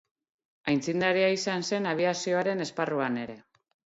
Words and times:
Aitzindaria 0.71 1.27
izan 1.33 1.67
zen 1.69 1.89
abiazioaren 1.91 2.65
esparruan 2.67 3.23
ere. 3.27 3.37